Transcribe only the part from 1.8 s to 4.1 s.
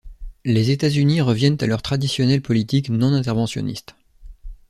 traditionnelle politique non-interventionniste.